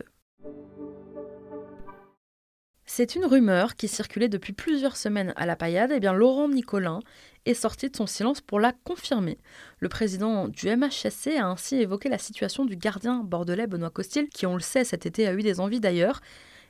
C'est 2.93 3.15
une 3.15 3.23
rumeur 3.23 3.77
qui 3.77 3.87
circulait 3.87 4.27
depuis 4.27 4.51
plusieurs 4.51 4.97
semaines 4.97 5.31
à 5.37 5.45
la 5.45 5.55
paillade. 5.55 5.93
Et 5.93 5.95
eh 5.95 5.99
bien, 6.01 6.11
Laurent 6.11 6.49
Nicolin 6.49 6.99
est 7.45 7.53
sorti 7.53 7.89
de 7.89 7.95
son 7.95 8.05
silence 8.05 8.41
pour 8.41 8.59
la 8.59 8.73
confirmer. 8.73 9.37
Le 9.79 9.87
président 9.87 10.49
du 10.49 10.67
MHSC 10.67 11.37
a 11.37 11.47
ainsi 11.47 11.77
évoqué 11.77 12.09
la 12.09 12.17
situation 12.17 12.65
du 12.65 12.75
gardien 12.75 13.23
bordelais 13.23 13.65
Benoît 13.65 13.91
Costil, 13.91 14.27
qui, 14.27 14.45
on 14.45 14.55
le 14.55 14.59
sait, 14.59 14.83
cet 14.83 15.05
été 15.05 15.25
a 15.25 15.33
eu 15.33 15.41
des 15.41 15.61
envies 15.61 15.79
d'ailleurs. 15.79 16.19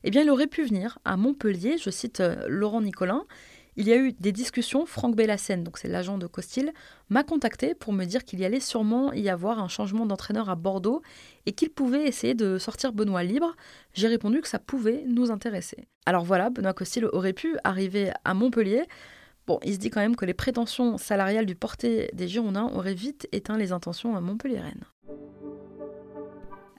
Eh 0.03 0.11
bien, 0.11 0.21
il 0.21 0.29
aurait 0.29 0.45
pu 0.45 0.63
venir 0.63 0.99
à 1.05 1.17
Montpellier, 1.17 1.79
je 1.79 1.89
cite 1.89 2.19
euh, 2.19 2.45
Laurent 2.47 2.81
Nicolin, 2.81 3.25
il 3.77 3.87
y 3.87 3.93
a 3.93 3.97
eu 3.97 4.13
des 4.13 4.31
discussions. 4.31 4.85
Franck 4.85 5.15
Bellassène, 5.15 5.63
donc 5.63 5.77
c'est 5.77 5.87
l'agent 5.87 6.17
de 6.17 6.27
Costil, 6.27 6.73
m'a 7.09 7.23
contacté 7.23 7.73
pour 7.73 7.93
me 7.93 8.05
dire 8.05 8.25
qu'il 8.25 8.39
y 8.39 8.45
allait 8.45 8.59
sûrement 8.59 9.13
y 9.13 9.29
avoir 9.29 9.59
un 9.59 9.67
changement 9.67 10.05
d'entraîneur 10.05 10.49
à 10.49 10.55
Bordeaux 10.55 11.01
et 11.45 11.53
qu'il 11.53 11.69
pouvait 11.69 12.07
essayer 12.07 12.33
de 12.33 12.57
sortir 12.57 12.93
Benoît 12.93 13.23
libre. 13.23 13.55
J'ai 13.93 14.07
répondu 14.07 14.41
que 14.41 14.47
ça 14.47 14.59
pouvait 14.59 15.03
nous 15.07 15.31
intéresser. 15.31 15.87
Alors 16.05 16.23
voilà, 16.23 16.49
Benoît 16.49 16.73
Costil 16.73 17.05
aurait 17.05 17.33
pu 17.33 17.57
arriver 17.63 18.11
à 18.25 18.33
Montpellier. 18.33 18.83
Bon, 19.47 19.59
il 19.63 19.73
se 19.73 19.79
dit 19.79 19.89
quand 19.89 20.01
même 20.01 20.15
que 20.15 20.25
les 20.25 20.33
prétentions 20.33 20.97
salariales 20.97 21.45
du 21.45 21.55
porté 21.55 22.09
des 22.13 22.27
Girondins 22.27 22.69
auraient 22.73 22.93
vite 22.93 23.27
éteint 23.31 23.57
les 23.57 23.71
intentions 23.71 24.15
à 24.15 24.21
Montpellier-Rennes. 24.21 24.85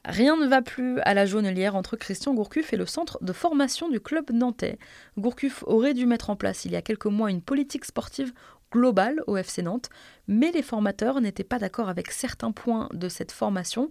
Rien 0.04 0.36
ne 0.36 0.46
va 0.46 0.62
plus 0.62 0.98
à 1.00 1.14
la 1.14 1.26
jaunelière 1.26 1.76
entre 1.76 1.96
Christian 1.96 2.34
Gourcuff 2.34 2.72
et 2.72 2.76
le 2.76 2.86
centre 2.86 3.22
de 3.22 3.32
formation 3.32 3.88
du 3.88 4.00
club 4.00 4.32
nantais. 4.32 4.78
Gourcuff 5.16 5.62
aurait 5.66 5.94
dû 5.94 6.06
mettre 6.06 6.28
en 6.30 6.36
place 6.36 6.64
il 6.64 6.72
y 6.72 6.76
a 6.76 6.82
quelques 6.82 7.06
mois 7.06 7.30
une 7.30 7.40
politique 7.40 7.84
sportive 7.84 8.32
globale 8.72 9.22
au 9.28 9.36
FC 9.36 9.62
Nantes, 9.62 9.90
mais 10.26 10.50
les 10.50 10.62
formateurs 10.62 11.20
n'étaient 11.20 11.44
pas 11.44 11.60
d'accord 11.60 11.88
avec 11.88 12.10
certains 12.10 12.50
points 12.50 12.88
de 12.92 13.08
cette 13.08 13.30
formation. 13.30 13.90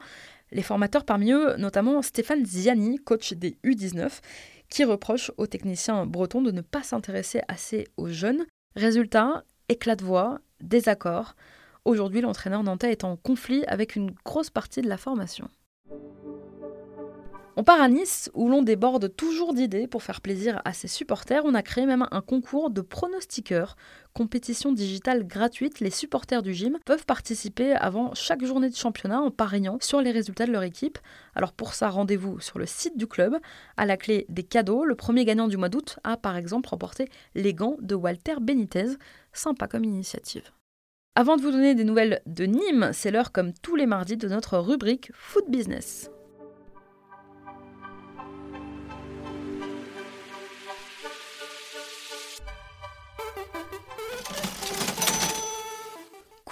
Les 0.52 0.64
formateurs 0.64 1.06
parmi 1.06 1.32
eux, 1.32 1.56
notamment 1.56 2.02
Stéphane 2.02 2.46
Ziani, 2.46 2.98
coach 2.98 3.32
des 3.34 3.58
U19, 3.64 4.20
qui 4.70 4.84
reproche 4.84 5.32
aux 5.38 5.48
techniciens 5.48 6.06
bretons 6.06 6.42
de 6.42 6.52
ne 6.52 6.62
pas 6.62 6.84
s'intéresser 6.84 7.42
assez 7.48 7.88
aux 7.96 8.10
jeunes. 8.10 8.46
Résultat, 8.76 9.46
éclat 9.70 9.96
de 9.96 10.04
voix, 10.04 10.40
désaccord. 10.60 11.36
Aujourd'hui, 11.86 12.20
l'entraîneur 12.20 12.64
nantais 12.64 12.92
est 12.92 13.06
en 13.06 13.16
conflit 13.16 13.64
avec 13.66 13.96
une 13.96 14.12
grosse 14.26 14.50
partie 14.50 14.82
de 14.82 14.90
la 14.90 14.98
formation. 14.98 15.50
On 17.58 17.66
part 17.66 17.82
à 17.82 17.90
Nice, 17.90 18.32
où 18.34 18.48
l'on 18.48 18.62
déborde 18.62 19.14
toujours 19.14 19.54
d'idées 19.54 19.86
pour 19.86 20.04
faire 20.04 20.22
plaisir 20.22 20.62
à 20.64 20.72
ses 20.72 20.88
supporters. 20.88 21.44
On 21.44 21.54
a 21.54 21.62
créé 21.62 21.86
même 21.86 22.08
un 22.10 22.22
concours 22.22 22.70
de 22.70 22.80
pronostiqueurs, 22.80 23.76
compétition 24.14 24.72
digitale 24.72 25.28
gratuite. 25.28 25.82
Les 25.82 25.90
supporters 25.90 26.44
du 26.44 26.54
gym 26.54 26.80
peuvent 26.86 27.06
participer 27.06 27.74
avant 27.74 28.14
chaque 28.14 28.46
journée 28.46 28.70
de 28.70 28.76
championnat 28.76 29.20
en 29.20 29.32
pariant 29.32 29.78
sur 29.82 30.00
les 30.02 30.12
résultats 30.12 30.46
de 30.46 30.54
leur 30.54 30.64
équipe. 30.64 30.98
Alors 31.36 31.52
pour 31.52 31.74
ça, 31.74 31.90
rendez-vous 31.90 32.40
sur 32.40 32.58
le 32.58 32.66
site 32.66 32.98
du 32.98 33.06
club. 33.06 33.38
À 33.76 33.86
la 33.86 33.98
clé 33.98 34.26
des 34.30 34.44
cadeaux, 34.44 34.86
le 34.86 34.96
premier 34.96 35.26
gagnant 35.26 35.50
du 35.50 35.58
mois 35.58 35.70
d'août 35.70 36.00
a 36.06 36.16
par 36.16 36.38
exemple 36.38 36.70
remporté 36.70 37.10
les 37.36 37.54
gants 37.54 37.76
de 37.82 37.96
Walter 37.96 38.36
Benitez. 38.40 38.96
Sympa 39.34 39.68
comme 39.68 39.84
initiative. 39.84 40.52
Avant 41.16 41.36
de 41.36 41.42
vous 41.42 41.52
donner 41.52 41.76
des 41.76 41.84
nouvelles 41.84 42.22
de 42.26 42.46
Nîmes, 42.46 42.92
c'est 42.94 43.12
l'heure 43.12 43.34
comme 43.34 43.52
tous 43.62 43.76
les 43.76 43.88
mardis 43.88 44.16
de 44.16 44.30
notre 44.30 44.58
rubrique 44.58 45.12
Food 45.14 45.46
Business. 45.50 46.10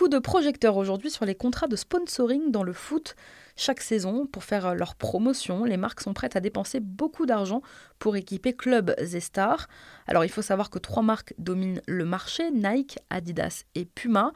De 0.09 0.19
projecteur 0.19 0.77
aujourd'hui 0.77 1.09
sur 1.09 1.25
les 1.25 1.35
contrats 1.35 1.67
de 1.67 1.75
sponsoring 1.75 2.51
dans 2.51 2.63
le 2.63 2.73
foot. 2.73 3.15
Chaque 3.55 3.81
saison, 3.81 4.25
pour 4.25 4.43
faire 4.43 4.73
leur 4.73 4.95
promotion, 4.95 5.65
les 5.65 5.77
marques 5.77 6.01
sont 6.01 6.13
prêtes 6.13 6.35
à 6.35 6.39
dépenser 6.39 6.79
beaucoup 6.79 7.25
d'argent 7.25 7.61
pour 7.99 8.15
équiper 8.15 8.53
clubs 8.53 8.95
et 8.97 9.19
stars. 9.19 9.67
Alors 10.07 10.25
il 10.25 10.29
faut 10.29 10.41
savoir 10.41 10.69
que 10.69 10.79
trois 10.79 11.03
marques 11.03 11.33
dominent 11.37 11.81
le 11.87 12.05
marché, 12.05 12.51
Nike, 12.51 12.99
Adidas 13.09 13.63
et 13.75 13.85
Puma 13.85 14.31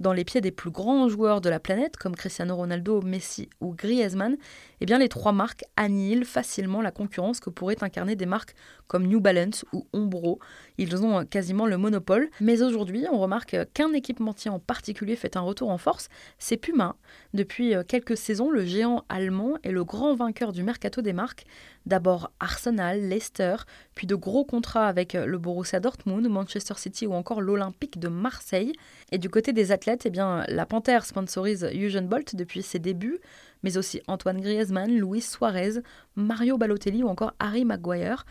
dans 0.00 0.12
les 0.12 0.24
pieds 0.24 0.40
des 0.40 0.50
plus 0.50 0.70
grands 0.70 1.08
joueurs 1.08 1.40
de 1.40 1.48
la 1.50 1.60
planète, 1.60 1.96
comme 1.96 2.16
Cristiano 2.16 2.56
Ronaldo, 2.56 3.02
Messi 3.02 3.48
ou 3.60 3.74
Griezmann, 3.74 4.36
eh 4.80 4.86
bien 4.86 4.98
les 4.98 5.08
trois 5.08 5.32
marques 5.32 5.64
annihilent 5.76 6.24
facilement 6.24 6.80
la 6.80 6.90
concurrence 6.90 7.38
que 7.38 7.50
pourraient 7.50 7.84
incarner 7.84 8.16
des 8.16 8.26
marques 8.26 8.54
comme 8.86 9.06
New 9.06 9.20
Balance 9.20 9.64
ou 9.72 9.86
Ombro. 9.92 10.40
Ils 10.78 10.96
ont 11.04 11.24
quasiment 11.26 11.66
le 11.66 11.76
monopole. 11.76 12.30
Mais 12.40 12.62
aujourd'hui, 12.62 13.04
on 13.12 13.18
remarque 13.18 13.56
qu'un 13.74 13.92
équipementier 13.92 14.50
en 14.50 14.58
particulier 14.58 15.16
fait 15.16 15.36
un 15.36 15.42
retour 15.42 15.70
en 15.70 15.78
force, 15.78 16.08
c'est 16.38 16.56
Puma. 16.56 16.96
Depuis 17.34 17.74
quelques 17.86 18.16
saisons, 18.16 18.50
le 18.50 18.64
géant 18.64 19.04
allemand 19.08 19.58
est 19.62 19.70
le 19.70 19.84
grand 19.84 20.14
vainqueur 20.14 20.52
du 20.52 20.62
mercato 20.62 21.02
des 21.02 21.12
marques. 21.12 21.44
D'abord 21.86 22.30
Arsenal, 22.40 23.00
Leicester, 23.00 23.56
puis 23.94 24.06
de 24.06 24.14
gros 24.14 24.44
contrats 24.44 24.86
avec 24.86 25.14
le 25.14 25.38
Borussia 25.38 25.80
Dortmund, 25.80 26.28
Manchester 26.28 26.74
City 26.76 27.06
ou 27.06 27.14
encore 27.14 27.40
l'Olympique 27.40 27.98
de 27.98 28.08
Marseille. 28.08 28.72
Et 29.12 29.18
du 29.18 29.30
côté 29.30 29.52
des 29.52 29.72
athlètes, 29.72 30.06
eh 30.06 30.10
bien, 30.10 30.44
la 30.48 30.66
Panthère 30.66 31.04
sponsorise 31.04 31.68
Usain 31.72 32.02
Bolt 32.02 32.36
depuis 32.36 32.62
ses 32.62 32.78
débuts, 32.78 33.18
mais 33.62 33.76
aussi 33.76 34.02
Antoine 34.06 34.40
Griezmann, 34.40 34.90
Luis 34.90 35.22
Suarez, 35.22 35.80
Mario 36.16 36.58
Balotelli 36.58 37.02
ou 37.02 37.08
encore 37.08 37.32
Harry 37.38 37.64
Maguire. 37.64 38.24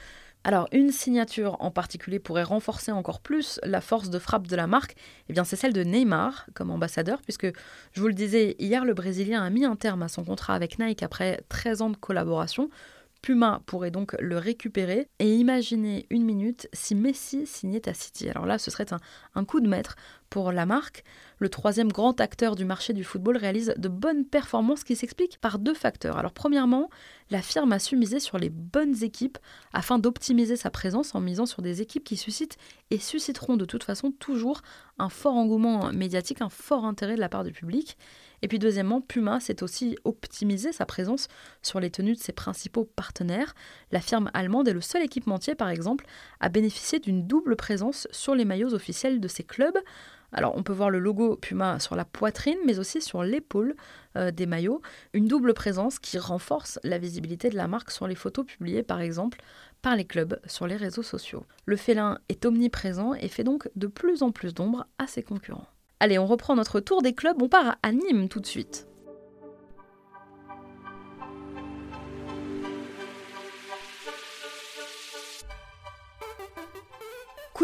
Alors, 0.46 0.70
une 0.72 0.92
signature 0.92 1.58
en 1.60 1.70
particulier 1.70 2.18
pourrait 2.18 2.44
renforcer 2.44 2.94
encore 2.94 3.20
plus 3.20 3.60
la 3.64 3.82
force 3.82 4.10
de 4.10 4.20
frappe 4.20 4.48
de 4.48 4.56
la 4.56 4.68
marque, 4.68 4.96
eh 5.28 5.34
bien 5.34 5.44
c'est 5.44 5.58
celle 5.58 5.74
de 5.74 5.84
Neymar 5.84 6.46
comme 6.54 6.72
ambassadeur, 6.72 7.22
puisque 7.22 7.48
je 7.92 8.02
vous 8.02 8.08
le 8.08 8.14
disais, 8.14 8.56
hier 8.58 8.86
le 8.86 8.94
Brésilien 8.94 9.44
a 9.44 9.50
mis 9.50 9.66
un 9.66 9.76
terme 9.76 10.02
à 10.02 10.08
son 10.08 10.24
contrat 10.24 10.56
avec 10.56 10.80
Nike 10.80 11.04
après 11.04 11.42
13 11.50 11.82
ans 11.82 11.90
de 11.90 11.98
collaboration. 11.98 12.70
Puma 13.22 13.62
pourrait 13.66 13.92
donc 13.92 14.16
le 14.20 14.38
récupérer 14.38 15.10
et 15.20 15.36
imaginez 15.36 16.06
une 16.10 16.24
minute 16.24 16.70
si 16.74 16.96
Messi 16.96 17.46
signait 17.46 17.88
à 17.90 17.94
City. 17.94 18.30
Alors 18.30 18.46
là, 18.46 18.58
ce 18.58 18.72
serait 18.72 18.92
un, 18.94 19.00
un 19.36 19.46
coup 19.46 19.60
de 19.60 19.68
maître 19.68 19.96
pour 20.30 20.52
la 20.52 20.66
marque. 20.66 21.04
Le 21.40 21.48
troisième 21.48 21.90
grand 21.90 22.20
acteur 22.20 22.58
du 22.58 22.66
marché 22.66 22.92
du 22.92 23.06
football 23.06 23.38
réalise 23.38 23.74
de 23.78 23.88
bonnes 23.88 24.26
performances 24.26 24.84
qui 24.84 24.98
s'expliquent 24.98 25.38
par 25.40 25.58
deux 25.58 25.74
facteurs. 25.74 26.18
Alors 26.18 26.34
premièrement, 26.34 26.90
la 27.30 27.42
firme 27.42 27.72
a 27.72 27.80
su 27.80 27.96
miser 27.96 28.20
sur 28.20 28.38
les 28.38 28.50
bonnes 28.50 29.04
équipes 29.04 29.38
afin 29.72 30.00
d'optimiser 30.00 30.58
sa 30.58 30.70
présence 30.70 31.16
en 31.16 31.22
misant 31.22 31.46
sur 31.46 31.62
des 31.62 31.82
équipes 31.82 32.04
qui 32.04 32.18
suscitent 32.18 32.58
et 32.92 33.00
susciteront 33.00 33.56
de 33.56 33.64
toute 33.64 33.86
façon 33.86 34.12
toujours 34.12 34.62
un 34.98 35.08
fort 35.08 35.36
engouement 35.36 35.94
médiatique, 35.94 36.42
un 36.42 36.50
fort 36.50 36.84
intérêt 36.84 37.16
de 37.16 37.22
la 37.22 37.30
part 37.30 37.46
du 37.46 37.54
public. 37.54 37.98
Et 38.42 38.50
puis 38.50 38.60
deuxièmement, 38.60 39.00
Puma 39.00 39.40
s'est 39.40 39.64
aussi 39.64 39.98
optimisé 40.04 40.74
sa 40.74 40.86
présence 40.86 41.30
sur 41.62 41.80
les 41.80 41.90
tenues 41.90 42.16
de 42.16 42.20
ses 42.20 42.34
principaux 42.34 42.84
partenaires. 42.84 43.54
La 43.92 44.02
firme 44.02 44.30
allemande 44.34 44.68
est 44.68 44.74
le 44.74 44.82
seul 44.82 45.04
équipementier, 45.04 45.56
par 45.56 45.70
exemple, 45.70 46.06
à 46.42 46.50
bénéficier 46.50 47.00
d'une 47.00 47.26
double 47.28 47.56
présence 47.56 48.08
sur 48.12 48.36
les 48.36 48.46
maillots 48.46 48.74
officiels 48.74 49.22
de 49.22 49.28
ses 49.30 49.44
clubs. 49.44 49.78
Alors 50.32 50.56
on 50.56 50.64
peut 50.64 50.74
voir 50.74 50.90
le 50.90 51.00
logo 51.00 51.36
Puma 51.36 51.80
sur 51.80 51.96
la 51.96 52.06
poitrine, 52.06 52.58
mais 52.66 52.80
aussi 52.80 53.02
sur 53.02 53.24
l'épaule 53.24 53.76
euh, 54.16 54.32
des 54.32 54.46
maillots. 54.46 54.82
Une 55.14 55.28
double 55.28 55.54
présence 55.54 56.00
qui 56.00 56.18
renforce 56.18 56.80
la 56.84 56.98
visibilité 56.98 57.50
de 57.50 57.56
la 57.56 57.68
marque 57.68 57.92
sur 57.92 58.08
les 58.08 58.16
photos 58.16 58.46
publiées 58.46 58.84
par 58.84 59.02
exemple 59.02 59.40
par 59.82 59.96
les 59.96 60.06
clubs 60.06 60.40
sur 60.46 60.68
les 60.68 60.76
réseaux 60.76 61.04
sociaux. 61.04 61.46
Le 61.66 61.78
félin 61.78 62.20
est 62.28 62.46
omniprésent 62.46 63.14
et 63.14 63.30
fait 63.30 63.44
donc 63.44 63.70
de 63.76 63.88
plus 63.88 64.24
en 64.24 64.32
plus 64.32 64.54
d'ombre 64.54 64.86
à 64.98 65.08
ses 65.08 65.24
concurrents. 65.24 65.68
Allez, 66.02 66.20
on 66.20 66.28
reprend 66.28 66.56
notre 66.56 66.80
tour 66.80 67.02
des 67.02 67.14
clubs, 67.14 67.42
on 67.42 67.50
part 67.50 67.78
à 67.82 67.92
Nîmes 67.92 68.30
tout 68.30 68.40
de 68.40 68.46
suite. 68.46 68.89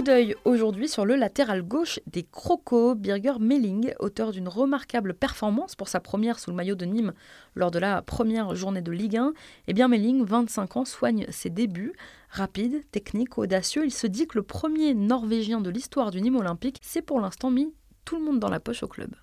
D'œil 0.05 0.35
aujourd'hui 0.45 0.87
sur 0.87 1.03
le 1.03 1.15
latéral 1.15 1.63
gauche 1.63 1.99
des 2.05 2.21
Crocos, 2.21 2.93
Birger 2.93 3.39
Melling, 3.39 3.91
auteur 3.99 4.31
d'une 4.31 4.47
remarquable 4.47 5.15
performance 5.15 5.75
pour 5.75 5.87
sa 5.87 5.99
première 5.99 6.37
sous 6.37 6.51
le 6.51 6.55
maillot 6.55 6.75
de 6.75 6.85
Nîmes 6.85 7.13
lors 7.55 7.71
de 7.71 7.79
la 7.79 8.03
première 8.03 8.53
journée 8.53 8.83
de 8.83 8.91
Ligue 8.91 9.17
1. 9.17 9.33
Eh 9.67 9.73
bien 9.73 9.87
Melling, 9.87 10.23
25 10.23 10.77
ans, 10.77 10.85
soigne 10.85 11.25
ses 11.31 11.49
débuts. 11.49 11.93
Rapide, 12.29 12.83
technique, 12.91 13.39
audacieux, 13.39 13.83
il 13.83 13.91
se 13.91 14.05
dit 14.05 14.27
que 14.27 14.37
le 14.37 14.43
premier 14.43 14.93
Norvégien 14.93 15.59
de 15.59 15.71
l'histoire 15.71 16.11
du 16.11 16.21
Nîmes 16.21 16.35
olympique 16.35 16.77
s'est 16.83 17.01
pour 17.01 17.19
l'instant 17.19 17.49
mis 17.49 17.73
tout 18.05 18.17
le 18.17 18.23
monde 18.23 18.39
dans 18.39 18.49
la 18.49 18.59
poche 18.59 18.83
au 18.83 18.87
club. 18.87 19.15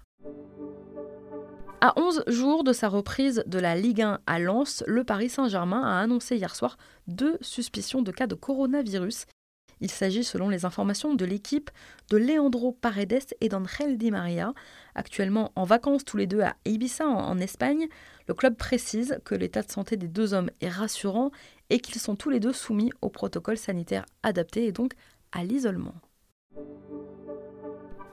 À 1.80 1.94
11 1.96 2.24
jours 2.26 2.64
de 2.64 2.72
sa 2.72 2.88
reprise 2.88 3.44
de 3.46 3.58
la 3.60 3.76
Ligue 3.76 4.02
1 4.02 4.18
à 4.26 4.38
Lens, 4.40 4.82
le 4.88 5.04
Paris 5.04 5.28
Saint-Germain 5.28 5.82
a 5.82 6.00
annoncé 6.00 6.36
hier 6.36 6.56
soir 6.56 6.76
deux 7.06 7.38
suspicions 7.40 8.02
de 8.02 8.10
cas 8.10 8.26
de 8.26 8.34
coronavirus. 8.34 9.26
Il 9.82 9.90
s'agit, 9.90 10.22
selon 10.22 10.48
les 10.48 10.64
informations 10.64 11.12
de 11.14 11.24
l'équipe, 11.24 11.68
de 12.08 12.16
Leandro 12.16 12.70
Paredes 12.70 13.34
et 13.40 13.48
d'Angel 13.48 13.98
Di 13.98 14.12
Maria, 14.12 14.54
actuellement 14.94 15.50
en 15.56 15.64
vacances 15.64 16.04
tous 16.04 16.16
les 16.16 16.28
deux 16.28 16.40
à 16.40 16.54
Ibiza 16.64 17.04
en 17.04 17.36
Espagne. 17.38 17.88
Le 18.28 18.34
club 18.34 18.56
précise 18.56 19.18
que 19.24 19.34
l'état 19.34 19.62
de 19.62 19.72
santé 19.72 19.96
des 19.96 20.06
deux 20.06 20.34
hommes 20.34 20.50
est 20.60 20.68
rassurant 20.68 21.32
et 21.68 21.80
qu'ils 21.80 22.00
sont 22.00 22.14
tous 22.14 22.30
les 22.30 22.38
deux 22.38 22.52
soumis 22.52 22.92
au 23.02 23.08
protocole 23.08 23.58
sanitaire 23.58 24.06
adapté 24.22 24.66
et 24.66 24.72
donc 24.72 24.92
à 25.32 25.42
l'isolement. 25.42 25.94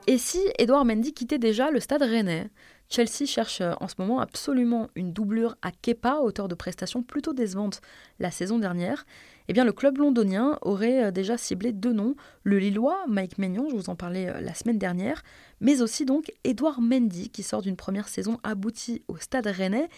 Et 0.08 0.18
si 0.18 0.40
Edouard 0.58 0.84
Mendy 0.84 1.14
quittait 1.14 1.38
déjà 1.38 1.70
le 1.70 1.78
stade 1.78 2.02
rennais? 2.02 2.50
Chelsea 2.90 3.24
cherche 3.24 3.60
euh, 3.60 3.72
en 3.80 3.86
ce 3.86 3.94
moment 3.98 4.18
absolument 4.18 4.88
une 4.96 5.12
doublure 5.12 5.56
à 5.62 5.70
Kepa, 5.70 6.16
auteur 6.16 6.48
de 6.48 6.56
prestations 6.56 7.04
plutôt 7.04 7.32
décevantes 7.32 7.80
la 8.18 8.32
saison 8.32 8.58
dernière. 8.58 9.06
Eh 9.46 9.52
bien, 9.52 9.64
le 9.64 9.72
club 9.72 9.98
londonien 9.98 10.58
aurait 10.62 11.04
euh, 11.04 11.10
déjà 11.12 11.38
ciblé 11.38 11.72
deux 11.72 11.92
noms, 11.92 12.16
le 12.42 12.58
Lillois, 12.58 13.04
Mike 13.08 13.38
Maignan, 13.38 13.68
je 13.70 13.76
vous 13.76 13.90
en 13.90 13.94
parlais 13.94 14.28
euh, 14.28 14.40
la 14.40 14.54
semaine 14.54 14.78
dernière, 14.78 15.22
mais 15.60 15.82
aussi 15.82 16.04
donc 16.04 16.32
Edouard 16.42 16.80
Mendy, 16.80 17.30
qui 17.30 17.44
sort 17.44 17.62
d'une 17.62 17.76
première 17.76 18.08
saison 18.08 18.38
aboutie 18.42 19.02
au 19.06 19.16
stade 19.16 19.46
rennais. 19.46 19.88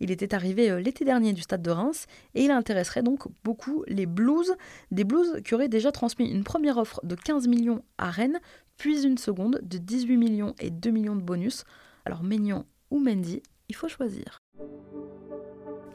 Il 0.00 0.10
était 0.10 0.34
arrivé 0.34 0.82
l'été 0.82 1.04
dernier 1.04 1.32
du 1.32 1.40
stade 1.40 1.62
de 1.62 1.70
Reims 1.70 2.06
et 2.34 2.44
il 2.44 2.50
intéresserait 2.50 3.04
donc 3.04 3.22
beaucoup 3.44 3.84
les 3.86 4.06
Blues, 4.06 4.52
des 4.90 5.04
Blues 5.04 5.40
qui 5.44 5.54
auraient 5.54 5.68
déjà 5.68 5.92
transmis 5.92 6.28
une 6.28 6.42
première 6.42 6.78
offre 6.78 7.00
de 7.04 7.14
15 7.14 7.46
millions 7.46 7.82
à 7.96 8.10
Rennes, 8.10 8.40
puis 8.76 9.06
une 9.06 9.18
seconde 9.18 9.60
de 9.62 9.78
18 9.78 10.16
millions 10.16 10.54
et 10.58 10.70
2 10.70 10.90
millions 10.90 11.14
de 11.14 11.22
bonus. 11.22 11.64
Alors 12.04 12.22
Maignan 12.22 12.66
ou 12.90 12.98
Mendy, 12.98 13.42
il 13.68 13.74
faut 13.74 13.88
choisir. 13.88 14.38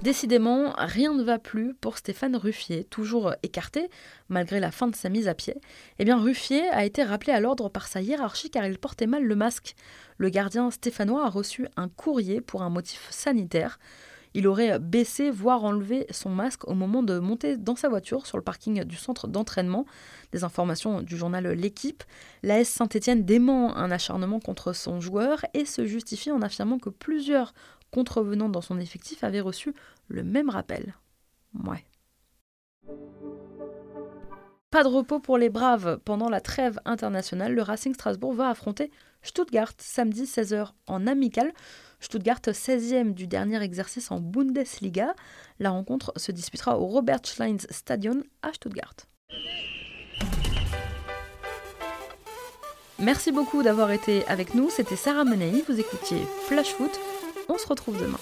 Décidément, 0.01 0.73
rien 0.77 1.13
ne 1.13 1.23
va 1.23 1.39
plus 1.39 1.73
pour 1.73 1.97
Stéphane 1.97 2.37
Ruffier, 2.37 2.85
toujours 2.85 3.35
écarté 3.43 3.89
malgré 4.29 4.61
la 4.61 4.71
fin 4.71 4.87
de 4.87 4.95
sa 4.95 5.09
mise 5.09 5.27
à 5.27 5.33
pied. 5.33 5.55
Eh 5.99 6.05
bien, 6.05 6.17
Ruffier 6.17 6.69
a 6.69 6.85
été 6.85 7.03
rappelé 7.03 7.33
à 7.33 7.41
l'ordre 7.41 7.67
par 7.67 7.87
sa 7.87 8.01
hiérarchie 8.01 8.49
car 8.49 8.65
il 8.65 8.79
portait 8.79 9.07
mal 9.07 9.25
le 9.25 9.35
masque. 9.35 9.75
Le 10.17 10.29
gardien 10.29 10.71
stéphanois 10.71 11.25
a 11.25 11.29
reçu 11.29 11.67
un 11.75 11.89
courrier 11.89 12.39
pour 12.39 12.63
un 12.63 12.69
motif 12.69 13.07
sanitaire. 13.11 13.77
Il 14.33 14.47
aurait 14.47 14.79
baissé, 14.79 15.31
voire 15.31 15.63
enlevé 15.63 16.05
son 16.11 16.29
masque 16.29 16.67
au 16.67 16.73
moment 16.73 17.03
de 17.03 17.19
monter 17.19 17.57
dans 17.57 17.75
sa 17.75 17.89
voiture 17.89 18.25
sur 18.25 18.37
le 18.37 18.43
parking 18.43 18.83
du 18.83 18.95
centre 18.95 19.27
d'entraînement. 19.27 19.85
Des 20.31 20.43
informations 20.43 21.01
du 21.01 21.17
journal 21.17 21.47
L'équipe. 21.47 22.03
La 22.43 22.59
S 22.59 22.69
Saint-Etienne 22.69 23.25
dément 23.25 23.75
un 23.75 23.91
acharnement 23.91 24.39
contre 24.39 24.73
son 24.73 24.99
joueur 24.99 25.45
et 25.53 25.65
se 25.65 25.85
justifie 25.85 26.31
en 26.31 26.41
affirmant 26.41 26.77
que 26.77 26.89
plusieurs 26.89 27.53
contrevenants 27.91 28.49
dans 28.49 28.61
son 28.61 28.79
effectif 28.79 29.23
avaient 29.23 29.39
reçu 29.39 29.73
le 30.07 30.23
même 30.23 30.49
rappel. 30.49 30.93
Ouais. 31.65 31.83
Pas 34.71 34.83
de 34.83 34.87
repos 34.87 35.19
pour 35.19 35.39
les 35.39 35.49
Braves. 35.49 35.99
Pendant 36.05 36.29
la 36.29 36.41
trêve 36.41 36.79
internationale, 36.85 37.55
le 37.55 37.63
Racing 37.63 37.95
Strasbourg 37.95 38.33
va 38.33 38.49
affronter 38.49 38.91
Stuttgart 39.23 39.73
samedi 39.79 40.25
16h 40.25 40.69
en 40.85 41.07
amical. 41.07 41.51
Stuttgart 41.99 42.41
16e 42.41 43.13
du 43.13 43.27
dernier 43.27 43.61
exercice 43.61 44.11
en 44.11 44.19
Bundesliga. 44.19 45.13
La 45.59 45.71
rencontre 45.71 46.13
se 46.15 46.31
disputera 46.31 46.79
au 46.79 46.85
Robert 46.85 47.25
Schleins 47.25 47.57
Stadion 47.69 48.23
à 48.41 48.53
Stuttgart. 48.53 48.95
Merci 52.99 53.31
beaucoup 53.31 53.63
d'avoir 53.63 53.91
été 53.91 54.25
avec 54.27 54.55
nous. 54.55 54.69
C'était 54.69 54.97
Sarah 54.97 55.23
Menei. 55.23 55.63
Vous 55.67 55.79
écoutiez 55.79 56.19
Flash 56.47 56.73
Foot. 56.73 56.91
On 57.47 57.57
se 57.57 57.67
retrouve 57.67 57.97
demain. 57.97 58.19